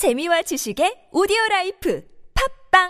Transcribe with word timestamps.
재미와 0.00 0.40
지식의 0.40 1.12
오디오 1.12 1.36
life 1.50 2.02
팟빵 2.70 2.88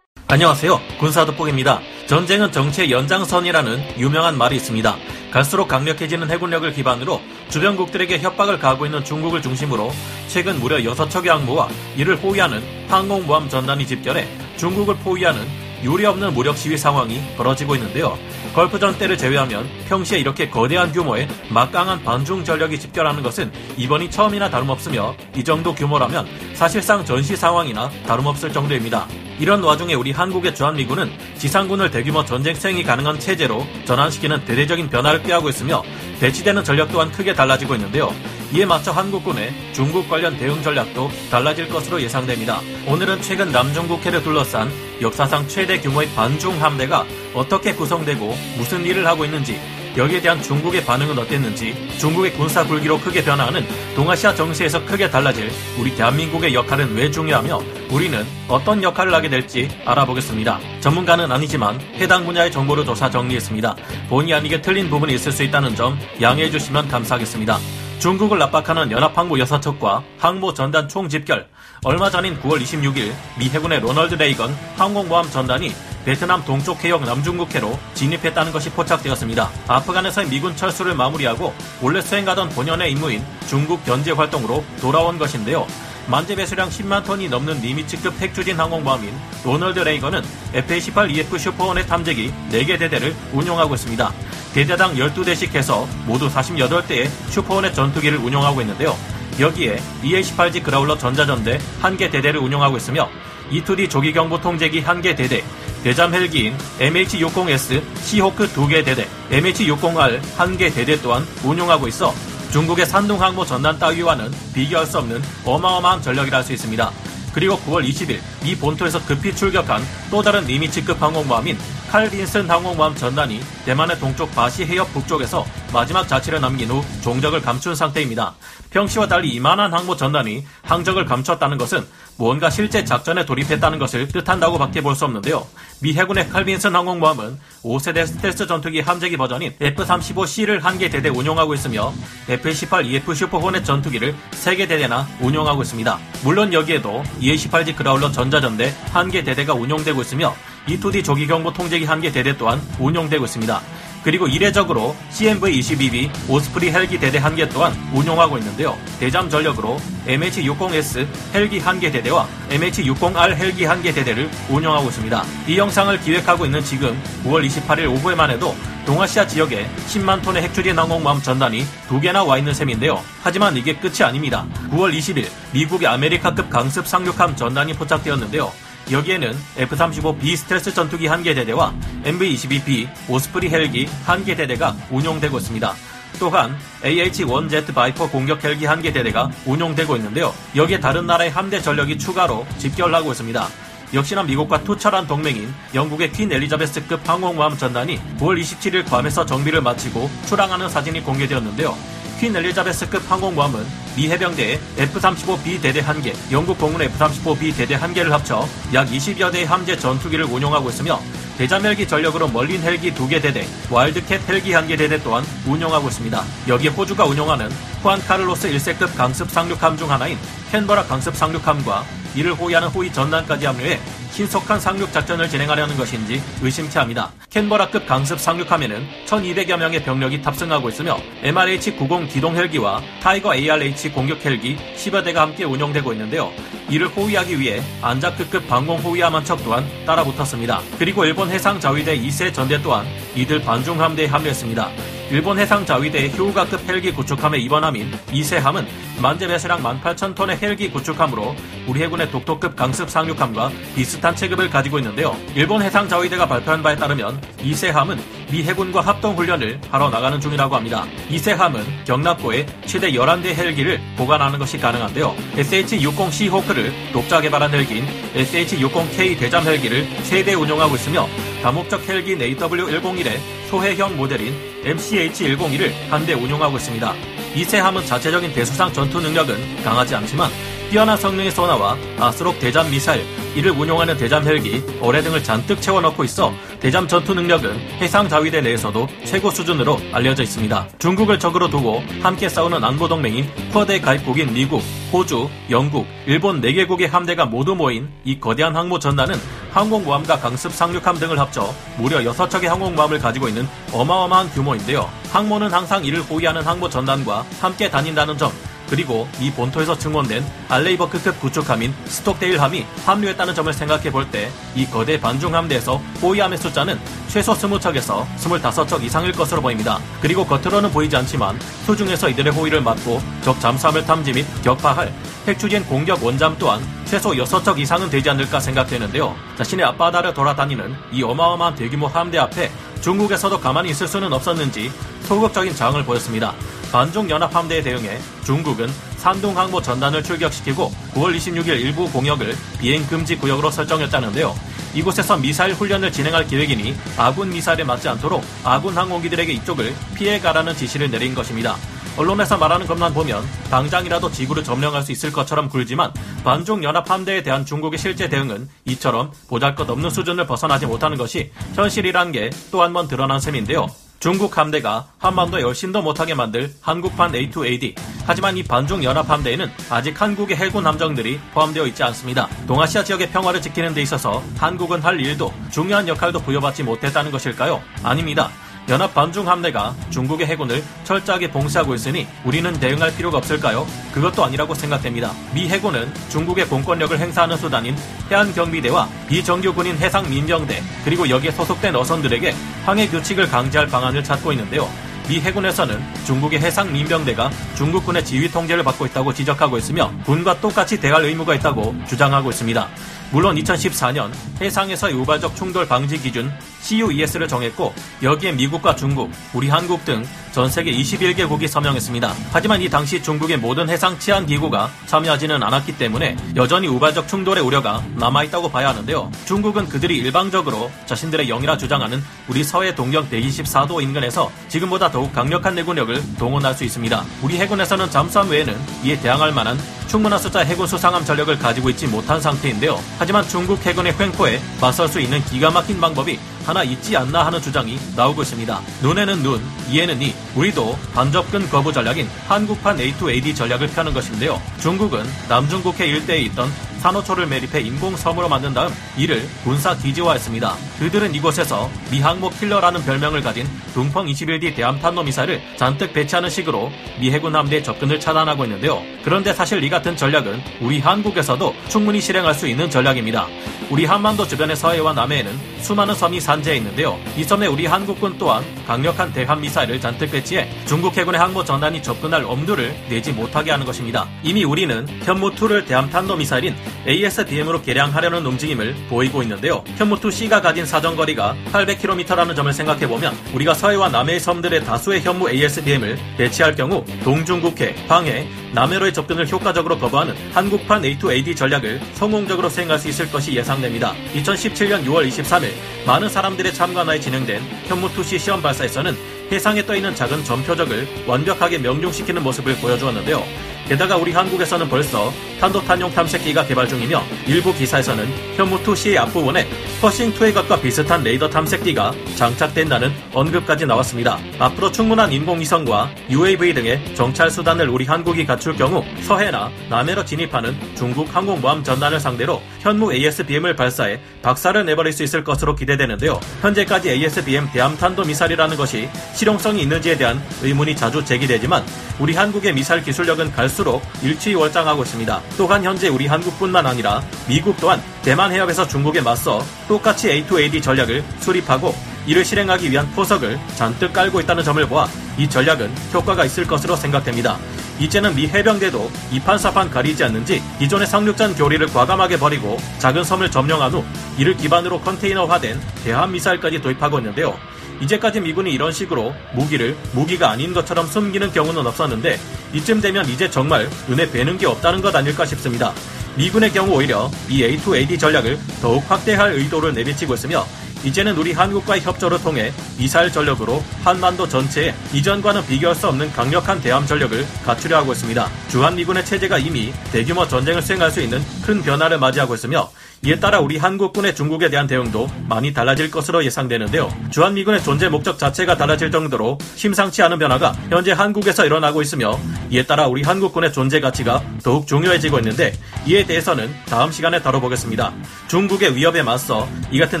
안녕하세요. 0.28 0.78
군사 1.00 1.24
돋보기입니다. 1.24 1.80
전쟁은 2.06 2.52
정치의 2.52 2.90
연장선이라는 2.90 3.98
유명한 3.98 4.36
말이 4.36 4.56
있습니다. 4.56 4.94
갈수록 5.32 5.66
강력해지는 5.66 6.30
해군력을 6.30 6.70
기반으로 6.74 7.22
주변국들에게 7.48 8.18
협박을 8.18 8.58
가하고 8.58 8.84
있는 8.84 9.02
중국을 9.02 9.40
중심으로 9.40 9.92
최근 10.28 10.60
무려 10.60 10.76
6척의 10.76 11.28
항모와 11.28 11.70
이를 11.96 12.16
호위하는 12.16 12.62
항공모함 12.90 13.48
전단이 13.48 13.86
집결해 13.86 14.28
중국을 14.58 14.96
포위하는 14.96 15.40
유례없는 15.82 16.34
무력 16.34 16.58
시위 16.58 16.76
상황이 16.76 17.18
벌어지고 17.38 17.76
있는데요. 17.76 18.18
걸프전 18.54 18.98
때를 18.98 19.18
제외하면 19.18 19.68
평시에 19.88 20.20
이렇게 20.20 20.48
거대한 20.48 20.92
규모의 20.92 21.26
막강한 21.50 22.04
반중 22.04 22.44
전력이 22.44 22.78
집결하는 22.78 23.24
것은 23.24 23.50
이번이 23.76 24.10
처음이나 24.12 24.48
다름없으며 24.48 25.16
이 25.36 25.42
정도 25.42 25.74
규모라면 25.74 26.26
사실상 26.54 27.04
전시 27.04 27.34
상황이나 27.34 27.90
다름없을 28.06 28.52
정도입니다. 28.52 29.08
이런 29.40 29.60
와중에 29.64 29.94
우리 29.94 30.12
한국의 30.12 30.54
주한미군은 30.54 31.10
지상군을 31.38 31.90
대규모 31.90 32.24
전쟁 32.24 32.54
수행이 32.54 32.84
가능한 32.84 33.18
체제로 33.18 33.66
전환시키는 33.86 34.44
대대적인 34.44 34.88
변화를 34.88 35.24
꾀하고 35.24 35.48
있으며 35.48 35.82
배치되는 36.20 36.62
전력 36.62 36.92
또한 36.92 37.10
크게 37.10 37.34
달라지고 37.34 37.74
있는데요. 37.74 38.14
이에 38.52 38.64
맞춰 38.64 38.92
한국군의 38.92 39.52
중국 39.72 40.08
관련 40.08 40.36
대응 40.36 40.62
전략도 40.62 41.10
달라질 41.28 41.68
것으로 41.68 42.00
예상됩니다. 42.00 42.60
오늘은 42.86 43.20
최근 43.20 43.50
남중국해를 43.50 44.22
둘러싼 44.22 44.70
역사상 45.02 45.48
최대 45.48 45.80
규모의 45.80 46.08
반중 46.14 46.62
함대가 46.62 47.04
어떻게 47.34 47.74
구성되고 47.74 48.36
무슨 48.56 48.84
일을 48.84 49.06
하고 49.06 49.24
있는지 49.24 49.58
여기에 49.96 50.20
대한 50.20 50.42
중국의 50.42 50.84
반응은 50.84 51.18
어땠는지 51.18 51.74
중국의 51.98 52.32
군사 52.32 52.66
굴기로 52.66 52.98
크게 52.98 53.22
변화하는 53.22 53.64
동아시아 53.94 54.34
정세에서 54.34 54.84
크게 54.84 55.08
달라질 55.08 55.50
우리 55.78 55.94
대한민국의 55.94 56.52
역할은 56.52 56.94
왜 56.94 57.10
중요하며 57.10 57.62
우리는 57.90 58.26
어떤 58.48 58.82
역할을 58.82 59.14
하게 59.14 59.28
될지 59.28 59.68
알아보겠습니다. 59.84 60.58
전문가는 60.80 61.30
아니지만 61.30 61.80
해당 61.94 62.24
분야의 62.24 62.50
정보를 62.50 62.84
조사 62.84 63.08
정리했습니다. 63.08 63.76
본의 64.08 64.34
아니게 64.34 64.60
틀린 64.60 64.90
부분이 64.90 65.14
있을 65.14 65.30
수 65.30 65.44
있다는 65.44 65.76
점 65.76 65.96
양해해 66.20 66.50
주시면 66.50 66.88
감사하겠습니다. 66.88 67.58
중국을 68.04 68.42
압박하는 68.42 68.90
연합항모 68.90 69.36
6척과 69.36 70.02
항모 70.18 70.52
전단 70.52 70.86
총집결 70.90 71.48
얼마 71.84 72.10
전인 72.10 72.38
9월 72.38 72.60
26일 72.60 73.14
미 73.38 73.48
해군의 73.48 73.80
로널드 73.80 74.16
레이건 74.16 74.54
항공모함 74.76 75.30
전단이 75.30 75.72
베트남 76.04 76.44
동쪽 76.44 76.84
해역 76.84 77.02
남중국해로 77.02 77.78
진입했다는 77.94 78.52
것이 78.52 78.68
포착되었습니다. 78.72 79.48
아프간에서의 79.68 80.28
미군 80.28 80.54
철수를 80.54 80.94
마무리하고 80.94 81.54
원래 81.80 82.02
수행하던 82.02 82.50
본연의 82.50 82.92
임무인 82.92 83.24
중국 83.46 83.82
견제 83.86 84.10
활동으로 84.10 84.62
돌아온 84.82 85.16
것인데요. 85.16 85.66
만재 86.06 86.36
배수량 86.36 86.68
10만 86.68 87.04
톤이 87.04 87.28
넘는 87.28 87.60
니미츠급 87.62 88.20
핵추진 88.20 88.58
항공모함인 88.58 89.10
로널드 89.42 89.80
레이건은 89.80 90.22
F-18EF 90.52 91.38
슈퍼호넷 91.38 91.86
전투기 91.86 92.32
4개 92.52 92.78
대대를 92.78 93.14
운용하고 93.32 93.74
있습니다. 93.74 94.12
대대당 94.52 94.94
12대씩 94.96 95.54
해서 95.54 95.88
모두 96.06 96.28
48대의 96.28 97.08
슈퍼호넷 97.30 97.74
전투기를 97.74 98.18
운용하고 98.18 98.60
있는데요. 98.60 98.96
여기에 99.40 99.80
EA-18G 100.02 100.62
그라울러 100.62 100.96
전자전기 100.96 101.58
1개 101.82 102.10
대대를 102.10 102.38
운용하고 102.38 102.76
있으며 102.76 103.08
E2D 103.50 103.90
조기경보 103.90 104.40
통제기 104.40 104.82
1개 104.82 105.16
대대, 105.16 105.42
대잠 105.82 106.14
헬기인 106.14 106.56
MH-60S 106.78 107.82
시호크 108.02 108.48
2개 108.52 108.84
대대, 108.84 109.06
MH-60R 109.30 110.20
1개 110.20 110.74
대대 110.74 111.00
또한 111.00 111.26
운용하고 111.42 111.88
있어 111.88 112.14
중국의 112.54 112.86
산둥항모 112.86 113.44
전단 113.46 113.76
따위와는 113.80 114.30
비교할 114.54 114.86
수 114.86 114.98
없는 114.98 115.20
어마어마한 115.44 116.00
전력이라 116.02 116.36
할 116.36 116.44
수 116.44 116.52
있습니다. 116.52 116.88
그리고 117.32 117.56
9월 117.56 117.84
20일 117.84 118.20
미 118.44 118.54
본토에서 118.54 119.04
급히 119.06 119.34
출격한 119.34 119.82
또 120.08 120.22
다른 120.22 120.46
니미츠급 120.46 121.02
항공모함인 121.02 121.58
칼 121.90 122.10
빈슨 122.10 122.50
항공모함 122.50 122.94
전단이 122.96 123.40
대만의 123.64 124.00
동쪽 124.00 124.34
바시 124.34 124.64
해협 124.64 124.92
북쪽에서 124.92 125.46
마지막 125.72 126.08
자치를 126.08 126.40
남긴 126.40 126.68
후 126.70 126.84
종적을 127.02 127.40
감춘 127.40 127.76
상태입니다. 127.76 128.34
평시와 128.70 129.06
달리 129.06 129.28
이만한 129.30 129.72
항모 129.72 129.94
전단이 129.96 130.44
항적을 130.62 131.04
감췄다는 131.04 131.56
것은 131.56 131.86
무언가 132.16 132.50
실제 132.50 132.84
작전에 132.84 133.24
돌입했다는 133.24 133.78
것을 133.78 134.08
뜻한다고 134.08 134.58
밖에 134.58 134.80
볼 134.80 134.94
수 134.96 135.04
없는데요. 135.04 135.46
미 135.80 135.92
해군의 135.94 136.28
칼빈슨 136.30 136.74
항공모함은 136.74 137.38
5세대 137.62 138.06
스텔스 138.06 138.46
전투기 138.48 138.80
함재기 138.80 139.16
버전인 139.16 139.52
F-35C를 139.60 140.60
한 140.62 140.78
개 140.78 140.88
대대 140.90 141.08
운용하고 141.08 141.54
있으며 141.54 141.92
F-18EF 142.28 143.14
슈퍼호넷 143.14 143.64
전투기를 143.64 144.14
3개 144.32 144.68
대대나 144.68 145.06
운용하고 145.20 145.62
있습니다. 145.62 145.98
물론 146.24 146.52
여기에도 146.52 147.04
E-18G 147.20 147.76
그라울러 147.76 148.10
전자전대 148.10 148.74
한 148.92 149.10
개 149.10 149.22
대대가 149.22 149.54
운용되고 149.54 150.00
있으며 150.02 150.34
E2D 150.66 151.04
조기경보 151.04 151.52
통제기 151.52 151.84
한 151.84 152.00
개 152.00 152.10
대대 152.12 152.36
또한 152.36 152.60
운용되고 152.78 153.24
있습니다. 153.24 153.60
그리고 154.02 154.26
이례적으로 154.28 154.94
CMV-22B 155.12 156.10
오스프리 156.28 156.70
헬기 156.70 156.98
대대 156.98 157.16
한 157.18 157.34
개 157.36 157.48
또한 157.48 157.72
운용하고 157.94 158.36
있는데요. 158.38 158.76
대잠 159.00 159.30
전력으로 159.30 159.78
MH-60S 160.06 161.06
헬기 161.34 161.58
한 161.58 161.80
개 161.80 161.90
대대와 161.90 162.26
MH-60R 162.50 163.34
헬기 163.36 163.64
한 163.64 163.82
개 163.82 163.92
대대를 163.92 164.28
운용하고 164.50 164.88
있습니다. 164.88 165.24
이 165.48 165.56
영상을 165.56 165.98
기획하고 166.00 166.44
있는 166.44 166.62
지금 166.62 167.00
9월 167.24 167.46
28일 167.46 167.90
오후에만 167.90 168.30
해도 168.30 168.54
동아시아 168.86 169.26
지역에 169.26 169.66
10만 169.88 170.20
톤의 170.22 170.42
핵추진 170.42 170.78
항공모함 170.78 171.22
전단이 171.22 171.64
두 171.88 171.98
개나 172.00 172.22
와 172.24 172.36
있는 172.36 172.52
셈인데요. 172.52 173.02
하지만 173.22 173.56
이게 173.56 173.74
끝이 173.74 174.02
아닙니다. 174.02 174.46
9월 174.70 174.94
20일 174.94 175.28
미국의 175.52 175.88
아메리카급 175.88 176.50
강습 176.50 176.86
상륙함 176.86 177.36
전단이 177.36 177.72
포착되었는데요. 177.74 178.52
여기에는 178.90 179.34
F-35B 179.56 180.36
스텔스 180.36 180.74
전투기 180.74 181.06
한 181.06 181.22
개 181.22 181.34
대대와 181.34 181.72
MV-22B 182.04 182.88
오스프리 183.08 183.48
헬기 183.48 183.86
한 184.04 184.24
개 184.24 184.34
대대가 184.34 184.76
운용되고 184.90 185.38
있습니다. 185.38 185.74
또한 186.20 186.56
AH-1Z 186.84 187.74
바이퍼 187.74 188.08
공격 188.10 188.44
헬기 188.44 188.66
한 188.66 188.82
개 188.82 188.92
대대가 188.92 189.30
운용되고 189.46 189.96
있는데요. 189.96 190.34
여기에 190.54 190.80
다른 190.80 191.06
나라의 191.06 191.30
함대 191.30 191.60
전력이 191.60 191.98
추가로 191.98 192.46
집결하고 192.58 193.10
있습니다. 193.12 193.48
역시나 193.94 194.22
미국과 194.24 194.64
투철한 194.64 195.06
동맹인 195.06 195.52
영국의 195.74 196.12
퀸 196.12 196.30
엘리자베스급 196.32 197.08
항공모함 197.08 197.56
전단이 197.56 197.98
9월 198.18 198.40
27일 198.40 198.84
괌에서 198.88 199.24
정비를 199.24 199.60
마치고 199.62 200.10
출항하는 200.26 200.68
사진이 200.68 201.02
공개되었는데요. 201.04 201.76
퀸 202.20 202.34
엘리자베스급 202.34 203.10
항공모함은 203.10 203.64
미 203.96 204.08
해병대의 204.08 204.60
F-35B 204.78 205.60
대대 205.60 205.82
1개, 205.82 206.14
영국 206.32 206.58
공군 206.58 206.82
F-35B 206.82 207.56
대대 207.56 207.76
1개를 207.76 208.10
합쳐 208.10 208.46
약 208.72 208.88
20여 208.88 209.32
대의 209.32 209.44
함재 209.44 209.76
전투기를 209.76 210.24
운용하고 210.24 210.70
있으며 210.70 211.00
대잠 211.36 211.64
헬기 211.66 211.86
전력으로 211.86 212.28
멀린 212.28 212.62
헬기 212.62 212.92
2개 212.92 213.20
대대, 213.20 213.46
와일드캣 213.70 214.28
헬기 214.28 214.52
1개 214.52 214.78
대대 214.78 215.02
또한 215.02 215.24
운용하고 215.46 215.88
있습니다. 215.88 216.24
여기에 216.48 216.70
호주가 216.70 217.04
운용하는 217.04 217.50
후안 217.82 218.00
카를로스 218.06 218.50
1세급 218.52 218.96
강습 218.96 219.30
상륙함 219.30 219.76
중 219.76 219.90
하나인 219.90 220.16
캔버라 220.52 220.84
강습 220.84 221.16
상륙함과 221.16 221.84
이를 222.14 222.32
호위하는 222.34 222.68
호위 222.68 222.92
전단까지 222.92 223.46
합류해 223.46 223.80
신속한 224.14 224.60
상륙 224.60 224.92
작전을 224.92 225.28
진행하려는 225.28 225.76
것인지 225.76 226.22
의심케 226.40 226.78
합니다. 226.78 227.10
캔버라급 227.30 227.84
강습 227.84 228.20
상륙함에는 228.20 228.86
1200여 229.06 229.56
명의 229.56 229.82
병력이 229.82 230.22
탑승하고 230.22 230.68
있으며 230.68 230.98
MRH-90 231.24 232.08
기동 232.08 232.36
헬기와 232.36 232.80
타이거 233.02 233.34
ARH 233.34 233.90
공격 233.90 234.24
헬기 234.24 234.56
10여 234.76 235.02
대가 235.02 235.22
함께 235.22 235.42
운용되고 235.42 235.92
있는데요. 235.94 236.30
이를 236.70 236.86
호위하기 236.86 237.40
위해 237.40 237.60
안자크급 237.82 238.46
방공 238.46 238.78
호위함 238.78 239.16
한척 239.16 239.42
또한 239.42 239.68
따라붙었습니다. 239.84 240.60
그리고 240.78 241.04
일본 241.04 241.28
해상 241.30 241.58
자위대 241.58 241.98
2세 241.98 242.32
전대 242.32 242.62
또한 242.62 242.86
이들 243.16 243.42
반중 243.42 243.82
함대에 243.82 244.06
합류했습니다. 244.06 244.70
일본 245.10 245.38
해상 245.38 245.66
자위대의 245.66 246.16
효우가급 246.16 246.68
헬기 246.68 246.92
구축함의 246.92 247.42
이번함인 247.42 247.92
이세함은 248.12 248.66
만재 249.02 249.26
배수량 249.26 249.62
18,000톤의 249.62 250.40
헬기 250.40 250.70
구축함으로 250.70 251.34
우리 251.66 251.82
해군의 251.82 252.10
독도급 252.10 252.56
강습 252.56 252.90
상륙함과 252.90 253.50
비슷한 253.74 254.14
체급을 254.14 254.50
가지고 254.50 254.78
있는데요. 254.78 255.16
일본 255.34 255.62
해상 255.62 255.88
자위대가 255.88 256.26
발표한 256.26 256.62
바에 256.62 256.76
따르면 256.76 257.20
이세함은 257.42 257.98
미 258.30 258.42
해군과 258.42 258.80
합동 258.80 259.16
훈련을 259.16 259.60
하러 259.70 259.88
나가는 259.90 260.20
중이라고 260.20 260.54
합니다. 260.56 260.84
이세함은 261.10 261.84
경납고에 261.86 262.46
최대 262.66 262.90
11대 262.92 263.34
헬기를 263.34 263.80
보관하는 263.96 264.38
것이 264.38 264.58
가능한데요. 264.58 265.14
SH-60C 265.36 266.30
호크를 266.30 266.72
독자 266.92 267.20
개발한 267.20 267.52
헬기인 267.54 267.86
SH-60K 268.14 269.18
대잠 269.18 269.44
헬기를 269.46 269.86
3대 270.04 270.38
운용하고 270.40 270.74
있으며 270.76 271.08
다목적 271.42 271.88
헬기 271.88 272.16
AW101의 272.16 273.18
소해형 273.50 273.96
모델인 273.96 274.34
MCH101을 274.64 275.72
한 275.90 276.04
대 276.04 276.12
운용하고 276.12 276.56
있습니다. 276.58 276.92
이세함은 277.34 277.86
자체적인 277.86 278.32
대수상 278.34 278.72
전투 278.72 279.00
능력은 279.00 279.62
강하지 279.64 279.94
않지만 279.94 280.30
뛰어난 280.74 280.96
성능의 280.96 281.30
소나와 281.30 281.76
아스록 282.00 282.40
대잠 282.40 282.68
미사일, 282.68 283.06
이를 283.36 283.52
운용하는 283.52 283.96
대잠 283.96 284.26
헬기, 284.26 284.60
어뢰 284.80 285.02
등을 285.02 285.22
잔뜩 285.22 285.62
채워넣고 285.62 286.02
있어 286.02 286.32
대잠 286.58 286.88
전투 286.88 287.14
능력은 287.14 287.56
해상 287.80 288.08
자위대 288.08 288.40
내에서도 288.40 288.88
최고 289.04 289.30
수준으로 289.30 289.78
알려져 289.92 290.24
있습니다. 290.24 290.70
중국을 290.80 291.20
적으로 291.20 291.48
두고 291.48 291.80
함께 292.02 292.28
싸우는 292.28 292.64
안보 292.64 292.88
동맹인 292.88 293.30
쿼드의 293.52 293.82
가입국인 293.82 294.34
미국, 294.34 294.64
호주, 294.92 295.30
영국, 295.48 295.86
일본 296.06 296.40
4개국의 296.40 296.90
함대가 296.90 297.24
모두 297.24 297.54
모인 297.54 297.88
이 298.02 298.18
거대한 298.18 298.56
항모 298.56 298.80
전단은 298.80 299.14
항공모함과 299.52 300.18
강습 300.18 300.50
상륙함 300.50 300.98
등을 300.98 301.20
합쳐 301.20 301.54
무려 301.78 301.98
6척의 301.98 302.46
항공모함을 302.46 302.98
가지고 302.98 303.28
있는 303.28 303.46
어마어마한 303.72 304.30
규모인데요. 304.30 304.90
항모는 305.12 305.52
항상 305.52 305.84
이를 305.84 306.00
호위하는 306.00 306.42
항모 306.42 306.68
전단과 306.68 307.24
함께 307.40 307.70
다닌다는 307.70 308.18
점, 308.18 308.32
그리고 308.68 309.06
미 309.18 309.30
본토에서 309.30 309.78
증원된 309.78 310.24
알레이버크급 310.48 311.20
구축함인 311.20 311.74
스톡데일함이 311.86 312.66
합류했다는 312.86 313.34
점을 313.34 313.52
생각해 313.52 313.90
볼 313.90 314.10
때 314.10 314.30
이 314.54 314.66
거대 314.66 315.00
반중 315.00 315.34
함대에서 315.34 315.76
호위함의 316.00 316.38
숫자는 316.38 316.78
최소 317.08 317.32
20척에서 317.34 318.06
25척 318.16 318.82
이상일 318.82 319.12
것으로 319.12 319.40
보입니다. 319.42 319.78
그리고 320.00 320.24
겉으로는 320.24 320.70
보이지 320.70 320.96
않지만 320.96 321.38
수중에서 321.66 322.08
이들의 322.10 322.32
호위를 322.32 322.60
막고 322.60 323.00
적 323.22 323.40
잠수함을 323.40 323.84
탐지 323.84 324.12
및 324.12 324.26
격파할 324.42 324.92
핵추진 325.26 325.64
공격 325.64 326.04
원잠 326.04 326.36
또한 326.38 326.60
최소 326.84 327.10
6척 327.10 327.58
이상은 327.58 327.90
되지 327.90 328.10
않을까 328.10 328.38
생각되는데요. 328.40 329.14
자신의 329.38 329.64
앞바다를 329.66 330.14
돌아다니는 330.14 330.74
이 330.92 331.02
어마어마한 331.02 331.54
대규모 331.56 331.86
함대 331.86 332.18
앞에 332.18 332.50
중국에서도 332.80 333.40
가만히 333.40 333.70
있을 333.70 333.88
수는 333.88 334.12
없었는지 334.12 334.70
소극적인 335.04 335.54
저항을 335.54 335.84
보였습니다. 335.84 336.34
반중 336.74 337.08
연합함대에 337.08 337.62
대응해 337.62 338.00
중국은 338.24 338.68
산둥 338.96 339.38
항모 339.38 339.62
전단을 339.62 340.02
출격시키고 340.02 340.72
9월 340.94 341.16
26일 341.16 341.60
일부 341.60 341.88
공역을 341.88 342.36
비행 342.58 342.84
금지 342.88 343.16
구역으로 343.16 343.48
설정했다는데요. 343.52 344.34
이곳에서 344.74 345.16
미사일 345.16 345.54
훈련을 345.54 345.92
진행할 345.92 346.26
계획이니 346.26 346.74
아군 346.96 347.30
미사일에 347.30 347.62
맞지 347.62 347.88
않도록 347.90 348.24
아군 348.42 348.76
항공기들에게 348.76 349.32
이쪽을 349.34 349.72
피해가라는 349.94 350.56
지시를 350.56 350.90
내린 350.90 351.14
것입니다. 351.14 351.54
언론에서 351.96 352.36
말하는 352.38 352.66
것만 352.66 352.92
보면 352.92 353.24
당장이라도 353.52 354.10
지구를 354.10 354.42
점령할 354.42 354.82
수 354.82 354.90
있을 354.90 355.12
것처럼 355.12 355.48
굴지만 355.48 355.92
반중 356.24 356.64
연합 356.64 356.90
함대에 356.90 357.22
대한 357.22 357.46
중국의 357.46 357.78
실제 357.78 358.08
대응은 358.08 358.48
이처럼 358.64 359.12
보잘것없는 359.28 359.90
수준을 359.90 360.26
벗어나지 360.26 360.66
못하는 360.66 360.98
것이 360.98 361.30
현실이란 361.54 362.10
게 362.10 362.30
또 362.50 362.62
한 362.62 362.72
번 362.72 362.88
드러난 362.88 363.20
셈인데요. 363.20 363.68
중국 364.04 364.36
함대가 364.36 364.86
한반도 364.98 365.40
열심도 365.40 365.80
못하게 365.80 366.12
만들 366.12 366.52
한국판 366.60 367.12
A2AD. 367.12 367.74
하지만 368.04 368.36
이 368.36 368.42
반중 368.42 368.84
연합 368.84 369.08
함대에는 369.08 369.50
아직 369.70 369.98
한국의 369.98 370.36
해군 370.36 370.66
함정들이 370.66 371.18
포함되어 371.32 371.66
있지 371.68 371.82
않습니다. 371.84 372.28
동아시아 372.46 372.84
지역의 372.84 373.08
평화를 373.08 373.40
지키는 373.40 373.72
데 373.72 373.80
있어서 373.80 374.22
한국은 374.36 374.82
할 374.82 375.00
일도 375.00 375.32
중요한 375.50 375.88
역할도 375.88 376.20
부여받지 376.20 376.64
못했다는 376.64 377.12
것일까요? 377.12 377.62
아닙니다. 377.82 378.30
연합 378.70 378.94
반중 378.94 379.28
함대가 379.28 379.74
중국의 379.90 380.26
해군을 380.26 380.64
철저하게 380.84 381.30
봉쇄하고 381.30 381.74
있으니 381.74 382.06
우리는 382.24 382.50
대응할 382.58 382.94
필요가 382.96 383.18
없을까요? 383.18 383.66
그것도 383.92 384.24
아니라고 384.24 384.54
생각됩니다. 384.54 385.12
미 385.34 385.48
해군은 385.48 385.92
중국의 386.08 386.48
공권력을 386.48 386.98
행사하는 386.98 387.36
수단인 387.36 387.76
해안경비대와 388.10 388.88
비정규군인 389.06 389.76
해상민정대 389.76 390.62
그리고 390.82 391.08
여기에 391.08 391.32
소속된 391.32 391.76
어선들에게 391.76 392.34
항해 392.64 392.88
규칙을 392.88 393.28
강제할 393.28 393.66
방안을 393.68 394.02
찾고 394.02 394.32
있는데요. 394.32 394.68
미 395.08 395.20
해군에서는 395.20 395.78
중국의 396.06 396.40
해상 396.40 396.72
민병대가 396.72 397.30
중국군의 397.56 398.06
지휘 398.06 398.30
통제를 398.30 398.64
받고 398.64 398.86
있다고 398.86 399.12
지적하고 399.12 399.58
있으며 399.58 399.92
군과 400.06 400.40
똑같이 400.40 400.80
대할 400.80 401.04
의무가 401.04 401.34
있다고 401.34 401.74
주장하고 401.86 402.30
있습니다. 402.30 402.68
물론 403.14 403.36
2014년 403.36 404.10
해상에서의 404.40 404.92
우발적 404.94 405.36
충돌 405.36 405.68
방지 405.68 405.96
기준 406.00 406.32
CUES를 406.62 407.28
정했고 407.28 407.72
여기에 408.02 408.32
미국과 408.32 408.74
중국, 408.74 409.08
우리 409.32 409.48
한국 409.48 409.84
등 409.84 410.04
전 410.34 410.50
세계 410.50 410.72
21개국이 410.72 411.46
서명했습니다. 411.46 412.12
하지만 412.32 412.60
이 412.60 412.68
당시 412.68 413.00
중국의 413.00 413.36
모든 413.36 413.68
해상 413.68 413.96
치안 414.00 414.26
기구가 414.26 414.68
참여하지는 414.86 415.40
않았기 415.40 415.78
때문에 415.78 416.16
여전히 416.34 416.66
우발적 416.66 417.06
충돌의 417.06 417.44
우려가 417.44 417.84
남아있다고 417.94 418.48
봐야 418.48 418.70
하는데요. 418.70 419.12
중국은 419.26 419.68
그들이 419.68 419.96
일방적으로 419.98 420.72
자신들의 420.86 421.28
영이라 421.28 421.56
주장하는 421.56 422.02
우리 422.26 422.42
서해 422.42 422.74
동경 422.74 423.08
124도 423.10 423.80
인근에서 423.80 424.28
지금보다 424.48 424.90
더욱 424.90 425.12
강력한 425.12 425.54
내군력을 425.54 426.02
동원할 426.18 426.52
수 426.52 426.64
있습니다. 426.64 427.04
우리 427.22 427.36
해군에서는 427.38 427.88
잠수함 427.92 428.28
외에는 428.28 428.56
이에 428.82 428.98
대항할 428.98 429.30
만한 429.30 429.56
충분한 429.86 430.18
숫자 430.18 430.40
해군 430.40 430.66
수상함 430.66 431.04
전력을 431.04 431.38
가지고 431.38 431.70
있지 431.70 431.86
못한 431.86 432.20
상태인데요. 432.20 432.80
하지만 433.04 433.28
중국 433.28 433.60
해군의 433.66 433.94
횡포에 434.00 434.40
맞설 434.62 434.88
수 434.88 434.98
있는 434.98 435.22
기가 435.24 435.50
막힌 435.50 435.78
방법이 435.78 436.18
하나 436.46 436.62
있지 436.62 436.96
않나 436.96 437.26
하는 437.26 437.38
주장이 437.38 437.78
나오고 437.94 438.22
있습니다. 438.22 438.62
눈에는 438.80 439.22
눈, 439.22 439.42
이에는 439.70 440.00
이. 440.00 440.14
우리도 440.34 440.74
반접근 440.94 441.50
거부 441.50 441.70
전략인 441.70 442.08
한국판 442.28 442.78
A2AD 442.78 443.36
전략을 443.36 443.68
펴는 443.68 443.92
것인데요. 443.92 444.40
중국은 444.58 445.04
남중국해 445.28 445.86
일대에 445.86 446.20
있던 446.20 446.50
산호초를 446.84 447.26
매립해 447.26 447.62
인공 447.62 447.96
섬으로 447.96 448.28
만든 448.28 448.52
다음 448.52 448.70
이를 448.98 449.26
군사 449.42 449.74
기지화했습니다. 449.74 450.54
그들은 450.78 451.14
이곳에서 451.14 451.70
미항모 451.90 452.28
킬러라는 452.28 452.84
별명을 452.84 453.22
가진 453.22 453.46
둥펑 453.72 454.04
21D 454.06 454.54
대함탄도 454.54 455.02
미사일을 455.02 455.40
잔뜩 455.56 455.94
배치하는 455.94 456.28
식으로 456.28 456.70
미 457.00 457.10
해군 457.10 457.34
함대의 457.34 457.64
접근을 457.64 457.98
차단하고 457.98 458.44
있는데요. 458.44 458.82
그런데 459.02 459.32
사실 459.32 459.64
이 459.64 459.70
같은 459.70 459.96
전략은 459.96 460.42
우리 460.60 460.78
한국에서도 460.78 461.54
충분히 461.68 462.02
실행할 462.02 462.34
수 462.34 462.46
있는 462.46 462.68
전략입니다. 462.68 463.28
우리 463.70 463.86
한반도 463.86 464.26
주변의 464.26 464.54
서해와 464.54 464.92
남해에는 464.92 465.54
수많은 465.60 465.94
섬이 465.94 466.20
산재해 466.20 466.58
있는데요. 466.58 466.98
이 467.16 467.24
섬에 467.24 467.46
우리 467.46 467.64
한국군 467.64 468.18
또한 468.18 468.44
강력한 468.66 469.10
대함 469.10 469.40
미사일을 469.40 469.80
잔뜩 469.80 470.10
배치해 470.10 470.50
중국 470.66 470.94
해군의 470.94 471.18
항모 471.18 471.44
전단이 471.44 471.82
접근할 471.82 472.24
엄두를 472.24 472.76
내지 472.90 473.10
못하게 473.12 473.52
하는 473.52 473.64
것입니다. 473.64 474.06
이미 474.22 474.44
우리는 474.44 474.86
현무2를 475.00 475.66
대함 475.66 475.88
탄도 475.88 476.16
미사일인 476.16 476.54
ASDM으로 476.86 477.62
개량하려는 477.62 478.24
움직임을 478.26 478.74
보이고 478.88 479.22
있는데요. 479.22 479.64
현무2C가 479.78 480.42
가진 480.42 480.66
사정거리가 480.66 481.36
800km라는 481.52 482.36
점을 482.36 482.52
생각해보면 482.52 483.14
우리가 483.34 483.54
서해와 483.54 483.88
남해의 483.88 484.20
섬들의 484.20 484.64
다수의 484.64 485.02
현무 485.02 485.30
ASDM을 485.30 485.98
배치할 486.16 486.54
경우 486.54 486.84
동중국해, 487.02 487.86
방해, 487.86 488.28
남해로의 488.52 488.92
접근을 488.92 489.28
효과적으로 489.30 489.78
거부하는 489.78 490.14
한국판 490.32 490.82
A2AD 490.82 491.36
전략을 491.36 491.80
성공적으로 491.94 492.48
수행할 492.48 492.78
수 492.78 492.88
있을 492.88 493.10
것이 493.10 493.34
예상됩니다. 493.34 493.94
2017년 494.14 494.84
6월 494.84 495.08
23일 495.08 495.50
많은 495.86 496.08
사람들의 496.08 496.52
참관하에 496.54 497.00
진행된 497.00 497.42
현무2C 497.68 498.18
시험 498.18 498.42
발사에서는 498.42 498.96
해상에 499.32 499.64
떠있는 499.64 499.94
작은 499.94 500.24
점표적을 500.24 500.86
완벽하게 501.06 501.58
명중시키는 501.58 502.22
모습을 502.22 502.56
보여주었는데요. 502.56 503.53
게다가 503.68 503.96
우리 503.96 504.12
한국에서는 504.12 504.68
벌써 504.68 505.12
탄도탄용 505.40 505.92
탐색기가 505.92 506.46
개발 506.46 506.68
중이며 506.68 507.02
일부 507.26 507.54
기사에서는 507.54 508.06
현무2C의 508.36 508.98
앞부분에 508.98 509.48
퍼싱2의 509.80 510.34
것과 510.34 510.60
비슷한 510.60 511.02
레이더 511.02 511.28
탐색기가 511.28 511.92
장착된다는 512.16 512.92
언급까지 513.12 513.66
나왔습니다. 513.66 514.18
앞으로 514.38 514.70
충분한 514.70 515.12
인공위성과 515.12 515.90
UAV 516.10 516.54
등의 516.54 516.94
정찰 516.94 517.30
수단을 517.30 517.68
우리 517.68 517.84
한국이 517.84 518.24
갖출 518.26 518.54
경우 518.56 518.84
서해나 519.02 519.50
남해로 519.70 520.04
진입하는 520.04 520.56
중국 520.74 521.14
항공모함 521.14 521.64
전단을 521.64 522.00
상대로 522.00 522.42
현무 522.60 522.92
ASBM을 522.92 523.56
발사해 523.56 524.00
박살을 524.22 524.64
내버릴 524.66 524.92
수 524.92 525.02
있을 525.02 525.24
것으로 525.24 525.54
기대되는데요. 525.54 526.20
현재까지 526.42 526.90
ASBM 526.90 527.50
대함탄도 527.52 528.04
미사일이라는 528.04 528.56
것이 528.56 528.88
실용성이 529.14 529.62
있는지에 529.62 529.96
대한 529.96 530.22
의문이 530.42 530.76
자주 530.76 531.04
제기되지만 531.04 531.64
우리 531.98 532.14
한국의 532.14 532.54
미사일 532.54 532.82
기술력은 532.82 533.32
갈수 533.32 533.53
록 533.62 533.82
일취월장하고 534.02 534.82
있습니다. 534.82 535.22
또한 535.36 535.62
현재 535.62 535.88
우리 535.88 536.06
한국뿐만 536.06 536.66
아니라 536.66 537.02
미국 537.28 537.56
또한 537.60 537.82
대만 538.02 538.32
해협에서 538.32 538.66
중국에 538.66 539.00
맞서 539.00 539.44
똑같이 539.68 540.08
A2AD 540.08 540.62
전략을 540.62 541.04
수립하고 541.20 541.74
이를 542.06 542.24
실행하기 542.24 542.70
위한 542.70 542.90
포석을 542.92 543.38
잔뜩 543.56 543.92
깔고 543.92 544.20
있다는 544.20 544.44
점을 544.44 544.66
보아 544.66 544.86
이 545.16 545.28
전략은 545.28 545.72
효과가 545.92 546.24
있을 546.24 546.46
것으로 546.46 546.76
생각됩니다. 546.76 547.38
이제는 547.78 548.14
미 548.14 548.28
해병대도 548.28 548.90
이판사판 549.12 549.70
가리지 549.70 550.04
않는지 550.04 550.42
기존의 550.58 550.86
상륙전 550.86 551.34
교리를 551.34 551.66
과감하게 551.68 552.18
버리고 552.18 552.58
작은 552.78 553.04
섬을 553.04 553.30
점령한 553.30 553.72
후 553.72 553.84
이를 554.18 554.36
기반으로 554.36 554.80
컨테이너화된 554.80 555.60
대함 555.84 556.12
미사일까지 556.12 556.60
도입하고 556.60 556.98
있는데요. 556.98 557.36
이제까지 557.84 558.20
미군이 558.20 558.50
이런 558.50 558.72
식으로 558.72 559.14
무기를 559.34 559.76
무기가 559.92 560.30
아닌 560.30 560.54
것처럼 560.54 560.86
숨기는 560.86 561.30
경우는 561.32 561.66
없었는데 561.66 562.18
이쯤 562.54 562.80
되면 562.80 563.06
이제 563.08 563.28
정말 563.28 563.68
눈에 563.88 564.10
뵈는 564.10 564.38
게 564.38 564.46
없다는 564.46 564.80
것 564.80 564.94
아닐까 564.94 565.26
싶습니다. 565.26 565.74
미군의 566.16 566.52
경우 566.52 566.76
오히려 566.76 567.10
이 567.28 567.42
A2AD 567.42 567.98
전략을 567.98 568.38
더욱 568.62 568.88
확대할 568.90 569.32
의도를 569.32 569.74
내비치고 569.74 570.14
있으며 570.14 570.46
이제는 570.84 571.16
우리 571.16 571.32
한국과의 571.32 571.80
협조를 571.80 572.22
통해 572.22 572.52
미사일 572.78 573.10
전력으로 573.10 573.62
한반도 573.82 574.28
전체에 574.28 574.74
이전과는 574.92 575.46
비교할 575.46 575.74
수 575.74 575.88
없는 575.88 576.12
강력한 576.12 576.60
대함 576.60 576.86
전력을 576.86 577.26
갖추려 577.44 577.78
하고 577.78 577.92
있습니다. 577.92 578.28
주한미군의 578.48 579.04
체제가 579.06 579.38
이미 579.38 579.72
대규모 579.90 580.28
전쟁을 580.28 580.60
수행할 580.60 580.90
수 580.90 581.00
있는 581.00 581.22
큰 581.42 581.62
변화를 581.62 581.98
맞이하고 581.98 582.34
있으며 582.34 582.70
이에 583.04 583.20
따라 583.20 583.38
우리 583.38 583.58
한국군의 583.58 584.14
중국에 584.14 584.48
대한 584.48 584.66
대응도 584.66 585.10
많이 585.28 585.52
달라질 585.52 585.90
것으로 585.90 586.24
예상되는데요. 586.24 586.90
주한미군의 587.10 587.62
존재 587.62 587.88
목적 587.90 588.18
자체가 588.18 588.56
달라질 588.56 588.90
정도로 588.90 589.38
심상치 589.56 590.02
않은 590.02 590.18
변화가 590.18 590.54
현재 590.70 590.92
한국에서 590.92 591.44
일어나고 591.44 591.82
있으며 591.82 592.18
이에 592.50 592.64
따라 592.64 592.86
우리 592.86 593.02
한국군의 593.02 593.52
존재 593.52 593.80
가치가 593.80 594.22
더욱 594.42 594.66
중요해지고 594.66 595.18
있는데 595.18 595.52
이에 595.86 596.06
대해서는 596.06 596.50
다음 596.66 596.90
시간에 596.90 597.20
다뤄보겠습니다. 597.20 597.92
중국의 598.28 598.74
위협에 598.74 599.02
맞서 599.02 599.46
이 599.70 599.78
같은 599.78 600.00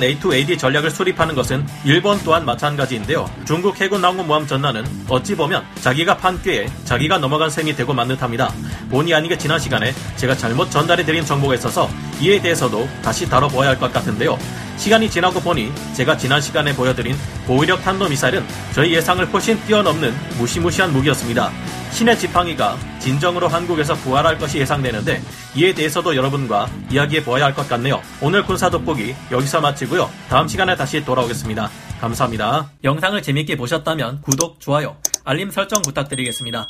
A2AD 0.00 0.58
전략 0.58 0.73
을 0.82 0.90
수립하는 0.90 1.34
것은 1.34 1.64
일본 1.84 2.18
또한 2.24 2.44
마찬가지인데요. 2.44 3.30
중국 3.46 3.80
해군 3.80 4.04
항공모함 4.04 4.46
전단은 4.46 4.84
어찌 5.08 5.36
보면 5.36 5.62
자기가 5.80 6.16
판 6.16 6.42
꾀에 6.42 6.66
자기가 6.84 7.18
넘어간 7.18 7.48
셈이 7.50 7.76
되고 7.76 7.92
만 7.92 8.08
듯합니다. 8.08 8.52
본의 8.90 9.14
아니게 9.14 9.38
지난 9.38 9.58
시간에 9.60 9.94
제가 10.16 10.36
잘못 10.36 10.70
전달해드린 10.70 11.24
정보가 11.24 11.54
있어서 11.54 11.88
이에 12.20 12.40
대해서도 12.40 12.88
다시 13.02 13.28
다뤄보아야 13.28 13.70
할 13.70 13.78
것 13.78 13.92
같은데요. 13.92 14.38
시간이 14.76 15.08
지나고 15.10 15.40
보니 15.40 15.72
제가 15.94 16.16
지난 16.16 16.40
시간에 16.40 16.74
보여드린 16.74 17.16
고위력 17.46 17.82
탄도미사일은 17.82 18.44
저희 18.72 18.94
예상을 18.94 19.24
훨씬 19.32 19.60
뛰어넘는 19.66 20.14
무시무시한 20.38 20.92
무기였습니다. 20.92 21.52
신의 21.94 22.18
지팡이가 22.18 22.76
진정으로 22.98 23.46
한국에서 23.46 23.94
부활할 23.94 24.36
것이 24.36 24.58
예상되는데 24.58 25.22
이에 25.54 25.72
대해서도 25.72 26.16
여러분과 26.16 26.68
이야기해 26.90 27.22
보아야 27.24 27.44
할 27.44 27.54
것 27.54 27.68
같네요. 27.68 28.02
오늘 28.20 28.42
군사 28.44 28.68
돋보기 28.68 29.14
여기서 29.30 29.60
마치고요. 29.60 30.10
다음 30.28 30.48
시간에 30.48 30.74
다시 30.74 31.04
돌아오겠습니다. 31.04 31.70
감사합니다. 32.00 32.68
영상을 32.82 33.22
재밌게 33.22 33.56
보셨다면 33.56 34.22
구독, 34.22 34.58
좋아요, 34.60 34.96
알림 35.24 35.50
설정 35.52 35.82
부탁드리겠습니다. 35.82 36.68